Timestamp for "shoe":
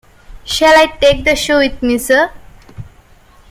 1.35-1.57